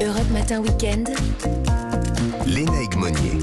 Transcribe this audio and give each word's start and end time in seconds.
Europe 0.00 0.30
Matin 0.32 0.62
Weekend. 0.62 1.10
Léna 2.46 2.72
Monnier. 2.96 3.38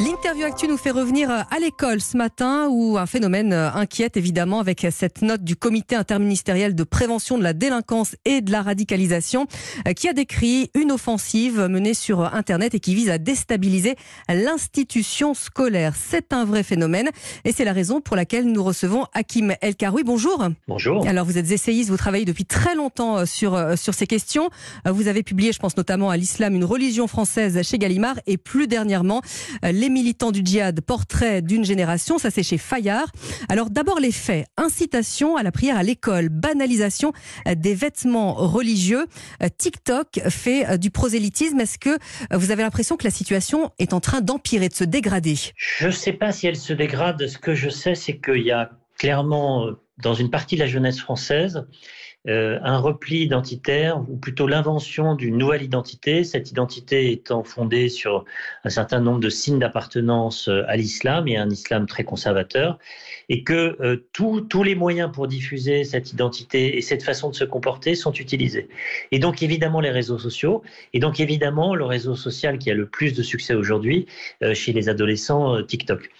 L'interview 0.00 0.46
actu 0.46 0.66
nous 0.66 0.78
fait 0.78 0.92
revenir 0.92 1.28
à 1.30 1.58
l'école 1.60 2.00
ce 2.00 2.16
matin 2.16 2.68
où 2.70 2.96
un 2.96 3.04
phénomène 3.04 3.52
inquiète 3.52 4.16
évidemment 4.16 4.58
avec 4.58 4.86
cette 4.90 5.20
note 5.20 5.44
du 5.44 5.56
comité 5.56 5.94
interministériel 5.94 6.74
de 6.74 6.84
prévention 6.84 7.36
de 7.36 7.42
la 7.42 7.52
délinquance 7.52 8.16
et 8.24 8.40
de 8.40 8.50
la 8.50 8.62
radicalisation 8.62 9.46
qui 9.94 10.08
a 10.08 10.14
décrit 10.14 10.70
une 10.74 10.90
offensive 10.90 11.60
menée 11.68 11.92
sur 11.92 12.22
Internet 12.34 12.74
et 12.74 12.80
qui 12.80 12.94
vise 12.94 13.10
à 13.10 13.18
déstabiliser 13.18 13.96
l'institution 14.30 15.34
scolaire. 15.34 15.92
C'est 15.96 16.32
un 16.32 16.46
vrai 16.46 16.62
phénomène 16.62 17.10
et 17.44 17.52
c'est 17.52 17.66
la 17.66 17.74
raison 17.74 18.00
pour 18.00 18.16
laquelle 18.16 18.50
nous 18.50 18.64
recevons 18.64 19.04
Hakim 19.12 19.52
El 19.60 19.76
Karoui. 19.76 20.02
Bonjour. 20.02 20.42
Bonjour. 20.66 21.06
Alors 21.06 21.26
vous 21.26 21.36
êtes 21.36 21.50
essayiste, 21.50 21.90
vous 21.90 21.98
travaillez 21.98 22.24
depuis 22.24 22.46
très 22.46 22.74
longtemps 22.74 23.26
sur, 23.26 23.76
sur 23.76 23.92
ces 23.92 24.06
questions. 24.06 24.48
Vous 24.86 25.08
avez 25.08 25.22
publié, 25.22 25.52
je 25.52 25.58
pense 25.58 25.76
notamment 25.76 26.08
à 26.08 26.16
l'islam, 26.16 26.54
une 26.54 26.64
religion 26.64 27.06
française 27.06 27.60
chez 27.62 27.76
Gallimard 27.76 28.18
et 28.26 28.38
plus 28.38 28.66
dernièrement 28.66 29.20
les 29.62 29.89
militants 29.90 30.32
du 30.32 30.40
djihad, 30.44 30.80
portrait 30.80 31.42
d'une 31.42 31.64
génération, 31.64 32.18
ça 32.18 32.30
c'est 32.30 32.42
chez 32.42 32.58
Fayard. 32.58 33.08
Alors 33.48 33.70
d'abord 33.70 34.00
les 34.00 34.12
faits, 34.12 34.46
incitation 34.56 35.36
à 35.36 35.42
la 35.42 35.52
prière 35.52 35.76
à 35.76 35.82
l'école, 35.82 36.28
banalisation 36.28 37.12
des 37.54 37.74
vêtements 37.74 38.34
religieux, 38.34 39.06
TikTok 39.58 40.20
fait 40.28 40.78
du 40.78 40.90
prosélytisme. 40.90 41.60
Est-ce 41.60 41.78
que 41.78 41.98
vous 42.32 42.50
avez 42.50 42.62
l'impression 42.62 42.96
que 42.96 43.04
la 43.04 43.10
situation 43.10 43.70
est 43.78 43.92
en 43.92 44.00
train 44.00 44.20
d'empirer, 44.20 44.68
de 44.68 44.74
se 44.74 44.84
dégrader? 44.84 45.34
Je 45.56 45.86
ne 45.86 45.92
sais 45.92 46.12
pas 46.12 46.32
si 46.32 46.46
elle 46.46 46.56
se 46.56 46.72
dégrade. 46.72 47.26
Ce 47.26 47.38
que 47.38 47.54
je 47.54 47.68
sais, 47.68 47.94
c'est 47.94 48.18
qu'il 48.18 48.42
y 48.42 48.52
a 48.52 48.70
clairement 48.98 49.66
dans 50.02 50.14
une 50.14 50.30
partie 50.30 50.56
de 50.56 50.60
la 50.60 50.66
jeunesse 50.66 51.00
française 51.00 51.56
euh, 51.56 51.66
un 52.26 52.78
repli 52.78 53.22
identitaire, 53.22 54.00
ou 54.08 54.16
plutôt 54.16 54.46
l'invention 54.46 55.14
d'une 55.14 55.38
nouvelle 55.38 55.62
identité, 55.62 56.22
cette 56.24 56.50
identité 56.50 57.12
étant 57.12 57.44
fondée 57.44 57.88
sur 57.88 58.24
un 58.64 58.68
certain 58.68 59.00
nombre 59.00 59.20
de 59.20 59.30
signes 59.30 59.58
d'appartenance 59.58 60.48
euh, 60.48 60.62
à 60.68 60.76
l'islam 60.76 61.28
et 61.28 61.36
un 61.36 61.48
islam 61.48 61.86
très 61.86 62.04
conservateur, 62.04 62.78
et 63.28 63.42
que 63.42 63.76
euh, 63.80 64.04
tous 64.12 64.62
les 64.62 64.74
moyens 64.74 65.10
pour 65.12 65.28
diffuser 65.28 65.84
cette 65.84 66.12
identité 66.12 66.76
et 66.76 66.82
cette 66.82 67.02
façon 67.02 67.30
de 67.30 67.34
se 67.34 67.44
comporter 67.44 67.94
sont 67.94 68.12
utilisés. 68.12 68.68
Et 69.12 69.18
donc 69.18 69.42
évidemment 69.42 69.80
les 69.80 69.90
réseaux 69.90 70.18
sociaux, 70.18 70.62
et 70.92 71.00
donc 71.00 71.20
évidemment 71.20 71.74
le 71.74 71.84
réseau 71.84 72.14
social 72.16 72.58
qui 72.58 72.70
a 72.70 72.74
le 72.74 72.86
plus 72.86 73.14
de 73.14 73.22
succès 73.22 73.54
aujourd'hui 73.54 74.06
chez 74.52 74.72
les 74.72 74.88
adolescents, 74.88 75.62
TikTok. 75.62 76.10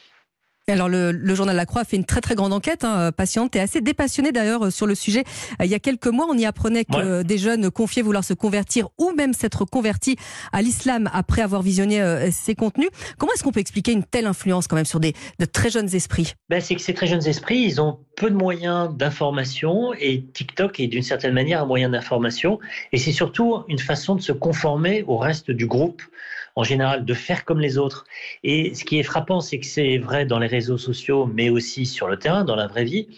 Alors 0.71 0.89
le, 0.89 1.13
le, 1.13 1.35
journal 1.35 1.57
La 1.57 1.67
Croix 1.67 1.83
a 1.83 1.85
fait 1.85 1.97
une 1.97 2.05
très 2.05 2.21
très 2.21 2.35
grande 2.35 2.53
enquête, 2.53 2.85
hein, 2.85 3.11
patiente 3.13 3.57
et 3.57 3.61
assez 3.61 3.81
dépassionnée 3.81 4.33
d'ailleurs 4.33 4.67
euh, 4.67 4.71
sur 4.71 4.87
le 4.87 4.95
sujet. 4.95 5.25
Euh, 5.61 5.65
il 5.65 5.71
y 5.71 5.75
a 5.75 5.79
quelques 5.79 6.07
mois, 6.07 6.27
on 6.29 6.37
y 6.37 6.47
apprenait 6.47 6.85
que 6.85 7.23
des 7.23 7.39
jeunes 7.39 7.71
confiés 7.71 8.03
vouloir 8.03 8.25
se 8.25 8.35
convertir 8.35 8.89
ou 8.99 9.13
même 9.13 9.33
s'être 9.33 9.65
convertis 9.65 10.17
à 10.53 10.63
l'islam 10.63 11.11
après 11.13 11.43
avoir 11.43 11.63
visionné 11.63 12.01
euh, 12.01 12.31
ces 12.31 12.55
contenus. 12.55 12.89
Comment 13.19 13.33
est-ce 13.33 13.43
qu'on 13.43 13.53
peut 13.53 13.61
expliquer 13.61 13.93
une 13.93 14.05
telle 14.05 14.27
influence 14.27 14.67
quand 14.67 14.77
même 14.77 14.85
sur 14.85 15.01
des 15.01 15.15
de 15.39 15.45
très 15.45 15.71
jeunes 15.71 15.95
esprits? 15.95 16.35
Ben, 16.49 16.61
C'est 16.61 16.75
que 16.75 16.83
ces 16.83 16.95
très 16.95 17.07
jeunes 17.07 17.27
esprits, 17.27 17.61
ils 17.61 17.81
ont 17.81 17.99
peu 18.17 18.31
de 18.31 18.37
moyens 18.37 18.95
d'information 18.95 19.93
et 19.99 20.25
TikTok 20.25 20.79
est 20.81 20.87
d'une 20.87 21.03
certaine 21.03 21.33
manière 21.33 21.63
un 21.63 21.67
moyen 21.67 21.89
d'information 21.89 22.59
et 22.93 22.99
c'est 22.99 23.13
surtout 23.13 23.65
une 23.69 23.79
façon 23.79 24.15
de 24.15 24.21
se 24.21 24.33
conformer 24.33 25.05
au 25.07 25.17
reste 25.17 25.51
du 25.51 25.67
groupe 25.67 26.03
en 26.57 26.65
général 26.65 27.05
de 27.05 27.15
faire 27.15 27.45
comme 27.45 27.61
les 27.61 27.79
autres. 27.79 28.05
Et 28.43 28.75
ce 28.75 28.85
qui 28.85 28.99
est 28.99 29.03
frappant, 29.03 29.41
c'est 29.41 29.59
que 29.59 29.67
c'est 29.67 29.99
vrai 29.99 30.27
dans 30.27 30.39
les 30.39 30.47
réseaux 30.47 30.79
sociaux, 30.79 31.27
mais 31.27 31.51
aussi 31.51 31.87
sur 31.87 32.09
le 32.09 32.19
terrain, 32.19 32.45
dans 32.45 32.57
la 32.57 32.67
vraie 32.67 32.85
vie. 32.85 33.09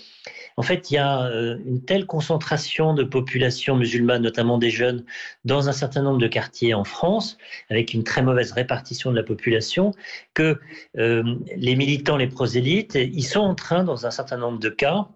En 0.56 0.62
fait, 0.62 0.90
il 0.90 0.94
y 0.94 0.98
a 0.98 1.24
euh, 1.24 1.58
une 1.64 1.82
telle 1.84 2.06
concentration 2.06 2.94
de 2.94 3.04
population 3.04 3.76
musulmane, 3.76 4.22
notamment 4.22 4.58
des 4.58 4.70
jeunes, 4.70 5.04
dans 5.44 5.68
un 5.68 5.72
certain 5.72 6.02
nombre 6.02 6.18
de 6.18 6.28
quartiers 6.28 6.74
en 6.74 6.84
France, 6.84 7.38
avec 7.70 7.94
une 7.94 8.04
très 8.04 8.22
mauvaise 8.22 8.52
répartition 8.52 9.10
de 9.10 9.16
la 9.16 9.22
population, 9.22 9.92
que 10.34 10.60
euh, 10.98 11.36
les 11.56 11.76
militants, 11.76 12.16
les 12.16 12.28
prosélytes, 12.28 12.94
ils 12.94 13.24
sont 13.24 13.40
en 13.40 13.54
train, 13.54 13.84
dans 13.84 14.06
un 14.06 14.10
certain 14.10 14.36
nombre 14.36 14.58
de 14.58 14.68
cas, 14.68 15.08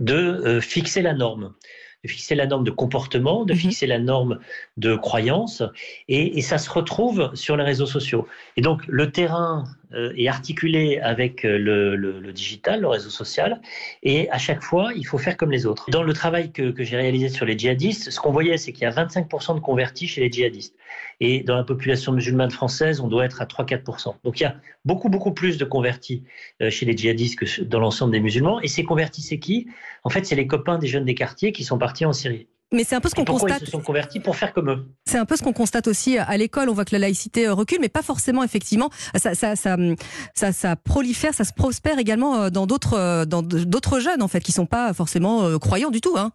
de 0.00 0.14
euh, 0.14 0.60
fixer 0.60 1.02
la 1.02 1.12
norme 1.12 1.54
de 2.04 2.08
fixer 2.10 2.34
la 2.34 2.46
norme 2.46 2.64
de 2.64 2.70
comportement, 2.70 3.44
de 3.44 3.52
mhm. 3.52 3.58
fixer 3.58 3.86
la 3.86 3.98
norme 3.98 4.38
de 4.76 4.96
croyance, 4.96 5.62
et, 6.08 6.38
et, 6.38 6.42
ça 6.42 6.58
se 6.58 6.70
retrouve 6.70 7.30
sur 7.34 7.56
les 7.56 7.64
réseaux 7.64 7.86
sociaux. 7.86 8.26
Et 8.56 8.60
donc 8.60 8.82
le 8.86 9.10
terrain 9.12 9.64
euh, 9.94 10.12
est 10.16 10.28
articulé 10.28 10.98
avec 10.98 11.44
euh, 11.44 11.58
le, 11.58 12.32
digital, 12.32 12.80
le 12.80 12.88
réseau 12.88 13.10
social, 13.10 13.60
et 14.02 14.30
à 14.30 14.38
chaque 14.38 14.62
fois, 14.62 14.92
il 14.96 15.06
faut 15.06 15.18
faire 15.18 15.36
comme 15.36 15.50
les 15.50 15.66
autres. 15.66 15.90
Dans 15.90 16.02
le 16.02 16.12
travail 16.12 16.52
que, 16.52 16.70
que 16.70 16.84
j'ai 16.84 16.96
réalisé 16.96 17.28
sur 17.28 17.44
les 17.44 17.58
djihadistes, 17.58 18.10
ce 18.10 18.20
qu'on 18.20 18.32
voyait, 18.32 18.56
c'est 18.56 18.72
qu'il 18.72 18.84
y 18.84 18.86
a 18.86 18.90
25% 18.90 19.54
de 19.54 19.60
convertis 19.60 20.06
chez 20.08 20.20
les 20.20 20.30
djihadistes. 20.30 20.74
Et 21.20 21.42
dans 21.42 21.56
la 21.56 21.64
population 21.64 22.12
musulmane 22.12 22.50
française, 22.50 23.00
on 23.00 23.08
doit 23.08 23.24
être 23.24 23.42
à 23.42 23.44
3-4%. 23.44 24.14
Donc 24.24 24.40
il 24.40 24.42
y 24.42 24.46
a 24.46 24.56
beaucoup, 24.84 25.08
beaucoup 25.08 25.32
plus 25.32 25.58
de 25.58 25.64
convertis 25.64 26.24
euh, 26.60 26.70
chez 26.70 26.86
les 26.86 26.96
djihadistes 26.96 27.38
que 27.38 27.62
dans 27.62 27.78
l'ensemble 27.78 28.12
des 28.12 28.20
musulmans. 28.20 28.60
Et 28.60 28.68
ces 28.68 28.84
convertis, 28.84 29.22
c'est 29.22 29.38
qui? 29.38 29.68
En 30.04 30.10
fait, 30.10 30.24
c'est 30.24 30.36
les 30.36 30.46
copains 30.46 30.78
des 30.78 30.86
jeunes 30.86 31.04
des 31.04 31.14
quartiers 31.14 31.52
qui 31.52 31.64
sont 31.64 31.78
partis 31.78 32.04
en 32.04 32.12
Syrie. 32.12 32.48
Mais 32.72 32.84
c'est 32.84 32.94
un 32.94 33.00
peu 33.00 33.08
ce 33.08 33.14
qu'on 33.14 33.24
constate. 33.24 33.62
Ils 33.62 33.66
se 33.66 33.72
sont 33.72 33.80
convertis 33.80 34.20
pour 34.20 34.36
faire 34.36 34.52
comme 34.52 34.70
eux. 34.70 34.86
C'est 35.06 35.18
un 35.18 35.26
peu 35.26 35.36
ce 35.36 35.42
qu'on 35.42 35.52
constate 35.52 35.86
aussi 35.86 36.18
à 36.18 36.36
l'école. 36.36 36.68
On 36.70 36.72
voit 36.74 36.84
que 36.84 36.94
la 36.94 36.98
laïcité 36.98 37.46
euh, 37.46 37.54
recule, 37.54 37.78
mais 37.80 37.88
pas 37.88 38.02
forcément 38.02 38.42
effectivement. 38.42 38.90
Ça, 39.14 39.34
ça, 39.34 39.56
ça, 39.56 39.76
ça, 40.34 40.52
ça 40.52 40.76
prolifère, 40.76 41.34
ça 41.34 41.44
se 41.44 41.52
prospère 41.52 41.98
également 41.98 42.36
euh, 42.36 42.50
dans 42.50 42.66
d'autres, 42.66 42.94
euh, 42.94 43.24
dans 43.24 43.42
d'autres 43.42 44.00
jeunes 44.00 44.22
en 44.22 44.28
fait, 44.28 44.40
qui 44.40 44.52
sont 44.52 44.66
pas 44.66 44.92
forcément 44.94 45.58
croyants 45.58 45.90
du 45.90 46.00
tout. 46.00 46.14
Hein. 46.16 46.32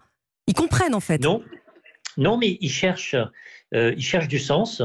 Ils 0.47 0.53
comprennent 0.53 0.95
en 0.95 0.99
fait. 0.99 1.21
Non, 1.21 1.41
non, 2.17 2.37
mais 2.37 2.57
ils 2.61 2.71
cherchent, 2.71 3.15
euh, 3.73 3.93
ils 3.95 4.03
cherchent 4.03 4.27
du 4.27 4.39
sens 4.39 4.81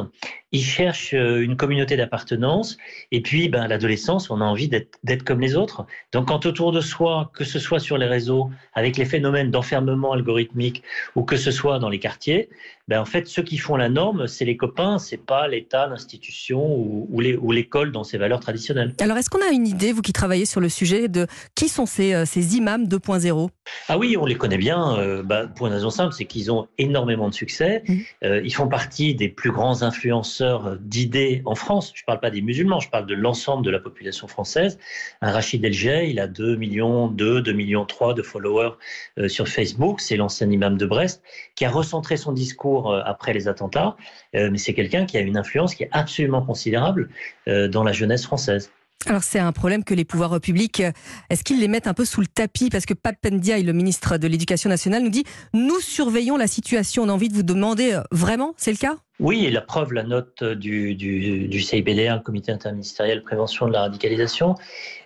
ils 0.52 0.64
cherchent 0.64 1.14
euh, 1.14 1.42
une 1.42 1.56
communauté 1.56 1.96
d'appartenance. 1.96 2.76
Et 3.10 3.22
puis, 3.22 3.48
ben, 3.48 3.66
l'adolescence, 3.66 4.30
on 4.30 4.40
a 4.40 4.44
envie 4.44 4.68
d'être 4.68 5.22
comme 5.24 5.40
les 5.40 5.56
autres. 5.56 5.86
Donc, 6.12 6.28
quand 6.28 6.46
autour 6.46 6.72
de 6.72 6.80
soi, 6.80 7.30
que 7.34 7.44
ce 7.44 7.58
soit 7.58 7.80
sur 7.80 7.98
les 7.98 8.06
réseaux, 8.06 8.50
avec 8.74 8.96
les 8.96 9.06
phénomènes 9.06 9.50
d'enfermement 9.50 10.12
algorithmique, 10.12 10.82
ou 11.16 11.24
que 11.24 11.36
ce 11.36 11.50
soit 11.50 11.78
dans 11.78 11.88
les 11.88 11.98
quartiers, 11.98 12.50
ben, 12.88 13.00
en 13.00 13.04
fait, 13.04 13.28
ceux 13.28 13.42
qui 13.42 13.58
font 13.58 13.76
la 13.76 13.88
norme, 13.88 14.26
c'est 14.26 14.44
les 14.44 14.56
copains, 14.56 14.98
c'est 14.98 15.24
pas 15.24 15.48
l'État, 15.48 15.86
l'institution 15.86 16.64
ou, 16.64 17.08
ou 17.10 17.52
l'école 17.52 17.92
dans 17.92 18.04
ses 18.04 18.18
valeurs 18.18 18.40
traditionnelles. 18.40 18.94
Alors, 19.00 19.16
est-ce 19.16 19.30
qu'on 19.30 19.42
a 19.42 19.52
une 19.52 19.66
idée, 19.66 19.92
vous 19.92 20.02
qui 20.02 20.12
travaillez 20.12 20.46
sur 20.46 20.60
le 20.60 20.68
sujet, 20.68 21.08
de 21.08 21.26
qui 21.54 21.68
sont 21.68 21.86
ces, 21.86 22.12
euh, 22.12 22.24
ces 22.24 22.56
imams 22.56 22.84
2.0 22.84 23.48
Ah 23.88 23.98
oui, 23.98 24.16
on 24.18 24.26
les 24.26 24.34
connaît 24.34 24.58
bien. 24.58 24.98
Euh, 24.98 25.22
bah, 25.22 25.46
pour 25.46 25.66
une 25.68 25.72
raison 25.72 25.90
simple, 25.90 26.12
c'est 26.12 26.24
qu'ils 26.24 26.50
ont 26.50 26.66
énormément 26.78 27.28
de 27.28 27.34
succès. 27.34 27.82
Mmh. 27.86 27.98
Euh, 28.24 28.40
ils 28.44 28.54
font 28.54 28.68
partie 28.68 29.14
des 29.14 29.28
plus 29.28 29.52
grands 29.52 29.82
influenceurs 29.82 30.76
d'idées 30.80 31.42
en 31.44 31.54
France. 31.54 31.92
Je 31.94 32.02
ne 32.02 32.06
parle 32.06 32.20
pas 32.20 32.30
des 32.30 32.42
musulmans, 32.42 32.80
je 32.80 32.90
parle 32.90 33.06
de 33.06 33.14
l'ensemble 33.14 33.64
de 33.64 33.70
la 33.70 33.78
population 33.78 34.26
française. 34.26 34.78
Un 35.20 35.30
Rachid 35.30 35.64
El 35.64 35.72
il 35.72 36.20
a 36.20 36.26
2 36.26 36.56
millions 36.56 37.08
2, 37.08 37.42
2 37.42 37.52
millions 37.52 37.84
3 37.84 38.14
de 38.14 38.22
followers 38.22 38.72
euh, 39.18 39.28
sur 39.28 39.48
Facebook. 39.48 40.00
C'est 40.00 40.16
l'ancien 40.16 40.50
imam 40.50 40.76
de 40.76 40.86
Brest 40.86 41.22
qui 41.54 41.64
a 41.64 41.70
recentré 41.70 42.16
son 42.16 42.32
discours 42.32 42.71
euh, 42.80 43.02
après 43.04 43.32
les 43.32 43.48
attentats. 43.48 43.96
Euh, 44.34 44.50
mais 44.50 44.58
c'est 44.58 44.74
quelqu'un 44.74 45.06
qui 45.06 45.16
a 45.16 45.20
une 45.20 45.36
influence 45.36 45.74
qui 45.74 45.82
est 45.84 45.90
absolument 45.92 46.42
considérable 46.42 47.08
dans 47.46 47.84
la 47.84 47.92
jeunesse 47.92 48.24
française. 48.24 48.70
Alors 49.06 49.24
c'est 49.24 49.40
un 49.40 49.50
problème 49.50 49.82
que 49.82 49.94
les 49.94 50.04
pouvoirs 50.04 50.40
publics, 50.40 50.82
est-ce 51.28 51.42
qu'ils 51.42 51.60
les 51.60 51.66
mettent 51.66 51.88
un 51.88 51.94
peu 51.94 52.04
sous 52.04 52.20
le 52.20 52.26
tapis? 52.28 52.70
Parce 52.70 52.86
que 52.86 52.94
Pat 52.94 53.16
Ndiaye, 53.24 53.64
le 53.64 53.72
ministre 53.72 54.16
de 54.16 54.28
l'Éducation 54.28 54.70
nationale, 54.70 55.02
nous 55.02 55.10
dit 55.10 55.24
«Nous 55.54 55.80
surveillons 55.80 56.36
la 56.36 56.46
situation». 56.46 57.02
On 57.04 57.08
a 57.08 57.12
envie 57.12 57.28
de 57.28 57.34
vous 57.34 57.42
demander, 57.42 57.98
vraiment, 58.12 58.54
c'est 58.56 58.70
le 58.70 58.76
cas? 58.76 58.96
Oui, 59.18 59.44
et 59.44 59.50
la 59.50 59.60
preuve, 59.60 59.92
la 59.92 60.04
note 60.04 60.42
du, 60.44 60.94
du, 60.94 61.48
du 61.48 61.60
CIBDR, 61.60 62.16
le 62.16 62.22
Comité 62.22 62.52
interministériel 62.52 63.22
prévention 63.22 63.66
de 63.66 63.72
la 63.72 63.82
radicalisation. 63.82 64.54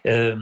Euh, 0.07 0.37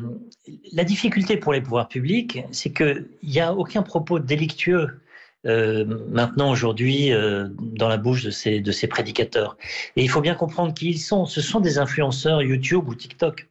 la 0.72 0.84
difficulté 0.84 1.36
pour 1.36 1.52
les 1.52 1.60
pouvoirs 1.60 1.88
publics, 1.88 2.40
c'est 2.50 2.72
qu'il 2.72 3.06
n'y 3.22 3.40
a 3.40 3.54
aucun 3.54 3.82
propos 3.82 4.18
délictueux 4.18 5.00
euh, 5.46 5.84
maintenant 6.10 6.50
aujourd'hui 6.50 7.12
euh, 7.12 7.48
dans 7.60 7.88
la 7.88 7.96
bouche 7.96 8.24
de 8.24 8.30
ces, 8.72 8.86
prédicateurs. 8.86 9.56
Et 9.96 10.02
il 10.02 10.08
faut 10.08 10.20
bien 10.20 10.34
comprendre 10.34 10.72
qui 10.72 10.90
ils 10.90 10.98
sont. 10.98 11.26
Ce 11.26 11.40
sont 11.40 11.60
des 11.60 11.78
influenceurs 11.78 12.42
YouTube 12.42 12.88
ou 12.88 12.94
TikTok 12.94 13.48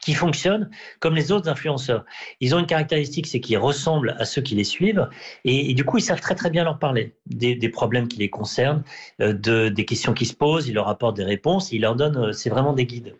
qui 0.00 0.14
fonctionnent 0.14 0.70
comme 0.98 1.14
les 1.14 1.32
autres 1.32 1.48
influenceurs. 1.48 2.04
Ils 2.40 2.54
ont 2.54 2.58
une 2.58 2.66
caractéristique, 2.66 3.26
c'est 3.26 3.40
qu'ils 3.40 3.58
ressemblent 3.58 4.16
à 4.18 4.24
ceux 4.24 4.40
qui 4.40 4.54
les 4.54 4.64
suivent, 4.64 5.08
et, 5.44 5.74
du 5.74 5.84
coup, 5.84 5.98
ils 5.98 6.02
savent 6.02 6.20
très 6.20 6.34
très 6.34 6.50
bien 6.50 6.64
leur 6.64 6.78
parler 6.78 7.14
des, 7.26 7.68
problèmes 7.68 8.08
qui 8.08 8.18
les 8.18 8.30
concernent, 8.30 8.82
euh, 9.20 9.32
de, 9.32 9.68
des 9.68 9.84
questions 9.84 10.14
qui 10.14 10.26
se 10.26 10.34
posent, 10.34 10.68
ils 10.68 10.74
leur 10.74 10.88
apportent 10.88 11.16
des 11.16 11.24
réponses, 11.24 11.72
ils 11.72 11.80
leur 11.80 11.96
donnent, 11.96 12.32
c'est 12.32 12.50
vraiment 12.50 12.72
des 12.72 12.86
guides. 12.86 13.14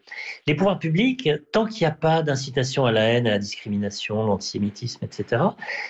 Les 0.46 0.54
pouvoirs 0.54 0.78
publics, 0.78 1.28
tant 1.52 1.66
qu'il 1.66 1.82
n'y 1.82 1.92
a 1.92 1.94
pas 1.94 2.22
d'incitation 2.22 2.86
à 2.86 2.92
la 2.92 3.02
haine, 3.02 3.26
à 3.26 3.30
la 3.30 3.38
discrimination, 3.38 4.24
l'antisémitisme, 4.26 5.04
etc., 5.04 5.42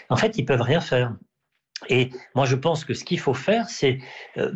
en 0.09 0.17
fait, 0.17 0.39
ils 0.39 0.45
peuvent 0.45 0.63
rien 0.63 0.81
faire. 0.81 1.15
Et 1.89 2.11
moi, 2.35 2.47
je 2.47 2.57
pense 2.57 2.85
que 2.85 2.95
ce 2.95 3.05
qu'il 3.05 3.19
faut 3.19 3.35
faire, 3.35 3.69
c'est 3.69 3.99
euh, 4.37 4.53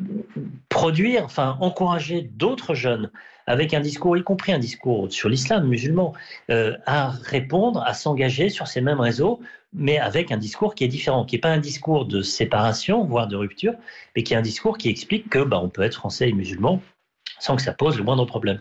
produire, 0.69 1.25
enfin, 1.25 1.57
encourager 1.61 2.23
d'autres 2.23 2.75
jeunes 2.75 3.11
avec 3.47 3.75
un 3.75 3.81
discours, 3.81 4.17
y 4.17 4.23
compris 4.23 4.53
un 4.53 4.59
discours 4.59 5.13
sur 5.13 5.29
l'islam 5.29 5.67
musulman, 5.67 6.15
euh, 6.51 6.77
à 6.87 7.11
répondre, 7.11 7.83
à 7.87 7.93
s'engager 7.93 8.49
sur 8.49 8.67
ces 8.67 8.81
mêmes 8.81 9.01
réseaux, 9.01 9.41
mais 9.73 9.99
avec 9.99 10.33
un 10.33 10.39
discours 10.39 10.75
qui 10.75 10.85
est 10.85 10.89
différent, 10.89 11.25
qui 11.25 11.37
n'est 11.37 11.41
pas 11.41 11.51
un 11.51 11.59
discours 11.59 12.07
de 12.07 12.23
séparation, 12.23 13.05
voire 13.05 13.27
de 13.27 13.37
rupture, 13.37 13.75
mais 14.17 14.23
qui 14.23 14.35
est 14.35 14.37
un 14.37 14.43
discours 14.43 14.79
qui 14.79 14.89
explique 14.89 15.29
que 15.29 15.41
bah, 15.41 15.61
on 15.63 15.69
peut 15.69 15.83
être 15.83 15.97
français 15.97 16.29
et 16.29 16.33
musulman 16.33 16.81
sans 17.41 17.57
que 17.57 17.63
ça 17.63 17.73
pose 17.73 17.99
le 17.99 18.05
moindre 18.05 18.25
problème. 18.25 18.61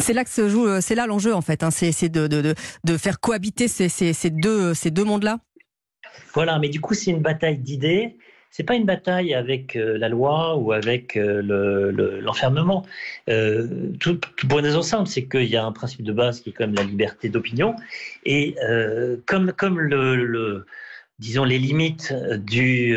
C'est 0.00 0.12
là 0.12 0.24
que 0.24 0.30
se 0.30 0.48
joue, 0.48 0.80
c'est 0.80 0.96
là 0.96 1.06
l'enjeu 1.06 1.32
en 1.32 1.42
fait, 1.42 1.62
hein. 1.62 1.70
c'est 1.70 2.08
de, 2.08 2.26
de, 2.26 2.96
faire 2.96 3.20
cohabiter 3.20 3.68
ces 3.68 4.30
deux 4.30 5.04
mondes-là. 5.04 5.38
Voilà, 6.34 6.58
mais 6.58 6.68
du 6.68 6.80
coup 6.80 6.94
c'est 6.94 7.10
une 7.10 7.22
bataille 7.22 7.58
d'idées 7.58 8.16
c'est 8.50 8.64
pas 8.64 8.74
une 8.74 8.84
bataille 8.84 9.32
avec 9.32 9.76
euh, 9.76 9.96
la 9.96 10.08
loi 10.08 10.56
ou 10.56 10.72
avec 10.72 11.16
euh, 11.16 12.20
l'enfermement. 12.20 12.84
Euh, 13.28 13.92
tout, 14.00 14.18
pour 14.48 14.58
une 14.58 14.64
raison 14.64 14.82
simple, 14.82 15.08
c'est 15.08 15.26
qu'il 15.26 15.44
y 15.44 15.56
a 15.56 15.64
un 15.64 15.72
principe 15.72 16.02
de 16.02 16.12
base 16.12 16.40
qui 16.40 16.50
est 16.50 16.52
quand 16.52 16.66
même 16.66 16.74
la 16.74 16.82
liberté 16.82 17.28
d'opinion. 17.28 17.76
Et 18.24 18.56
comme, 19.26 19.52
comme 19.52 19.78
le, 19.78 20.66
disons, 21.20 21.44
les 21.44 21.58
limites 21.58 22.12
du, 22.38 22.96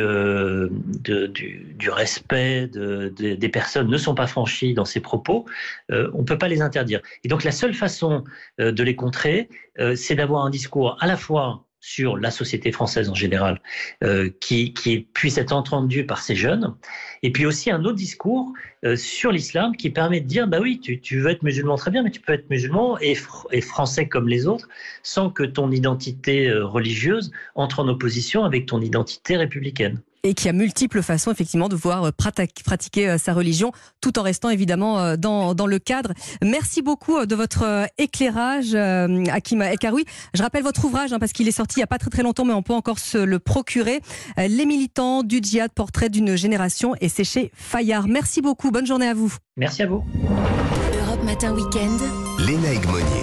du, 1.04 1.90
respect 1.90 2.68
des 2.68 3.50
personnes 3.50 3.90
ne 3.90 3.98
sont 3.98 4.16
pas 4.16 4.28
franchies 4.28 4.74
dans 4.74 4.86
ces 4.86 5.00
propos, 5.00 5.46
on 5.90 6.20
ne 6.20 6.24
peut 6.24 6.38
pas 6.38 6.48
les 6.48 6.62
interdire. 6.62 7.02
Et 7.24 7.28
donc 7.28 7.44
la 7.44 7.52
seule 7.52 7.74
façon 7.74 8.24
de 8.58 8.84
les 8.84 8.96
contrer, 8.96 9.50
c'est 9.96 10.16
d'avoir 10.16 10.46
un 10.46 10.50
discours 10.50 10.98
à 11.00 11.08
la 11.08 11.18
fois 11.18 11.66
sur 11.84 12.16
la 12.16 12.32
société 12.32 12.72
française 12.72 13.10
en 13.10 13.14
général, 13.14 13.62
euh, 14.06 14.30
qui, 14.40 14.74
puisse 15.14 15.38
être 15.38 15.52
entendu 15.52 16.06
par 16.06 16.22
ces 16.22 16.34
jeunes. 16.34 16.76
Et 17.24 17.32
puis 17.34 17.46
aussi 17.46 17.72
un 17.72 17.84
autre 17.84 17.98
discours 17.98 18.54
euh, 18.86 18.96
sur 18.96 19.34
l'islam 19.34 19.76
qui 19.76 19.90
permet 19.90 20.22
de 20.22 20.26
dire, 20.26 20.48
bah 20.48 20.60
oui, 20.62 20.80
tu, 20.80 21.20
veux 21.20 21.30
être 21.30 21.44
musulman 21.44 21.76
très 21.76 21.92
bien, 21.92 22.02
mais 22.02 22.10
tu 22.10 22.22
peux 22.22 22.32
être 22.32 22.50
musulman 22.50 22.98
et, 23.02 23.18
et 23.52 23.60
français 23.60 24.08
comme 24.08 24.30
les 24.30 24.48
autres, 24.48 24.70
sans 25.04 25.30
que 25.30 25.44
ton 25.44 25.72
identité 25.72 26.48
euh, 26.48 26.66
religieuse 26.66 27.32
entre 27.54 27.82
en 27.82 27.88
opposition 27.90 28.46
avec 28.46 28.66
ton 28.66 28.80
identité 28.80 29.36
républicaine 29.36 30.02
et 30.24 30.34
qui 30.34 30.48
a 30.48 30.54
multiples 30.54 31.02
façons 31.02 31.32
effectivement 31.32 31.70
de 31.70 31.76
pouvoir 31.76 32.06
euh, 32.06 32.12
pratiquer 32.66 33.10
euh, 33.10 33.18
sa 33.18 33.34
religion 33.34 33.72
tout 34.02 34.18
en 34.18 34.24
restant 34.24 34.50
évidemment 34.50 35.00
euh, 35.00 35.16
dans, 35.18 35.54
dans 35.54 35.68
le 35.68 35.80
cadre. 35.80 36.14
Merci 36.42 36.82
beaucoup 36.82 37.26
de 37.26 37.36
votre 37.36 37.88
éclairage, 37.98 38.76
Akima 38.76 39.74
Ekaroui. 39.74 40.06
Je 40.34 40.42
rappelle 40.42 40.64
votre 40.64 40.86
ouvrage 40.86 41.14
hein, 41.14 41.20
parce 41.20 41.34
qu'il 41.34 41.48
est 41.48 41.52
sorti 41.52 41.76
il 41.78 41.80
n'y 41.80 41.84
a 41.84 41.88
pas 41.88 41.98
très 41.98 42.10
très 42.10 42.24
longtemps, 42.24 42.46
mais 42.46 42.54
on 42.54 42.62
peut 42.62 42.74
encore 42.74 43.00
se 43.00 43.18
le 43.18 43.40
procurer. 43.40 44.02
Les 44.38 44.66
militants 44.66 45.24
du 45.24 45.40
djihad, 45.42 45.72
portrait 45.74 46.10
d'une 46.10 46.36
génération, 46.36 46.96
et 47.02 47.10
c'est 47.10 47.24
chez 47.24 47.52
Fayard. 47.54 48.08
Merci 48.08 48.42
beaucoup. 48.42 48.72
Bonne 48.72 48.86
journée 48.86 49.08
à 49.08 49.14
vous. 49.14 49.34
Merci 49.58 49.84
à 49.84 49.88
vous. 49.88 50.04
Europe 51.06 51.24
Matin 51.24 51.54
Weekend. 51.54 52.00
Léna 52.40 52.74
Egmonier. 52.74 53.22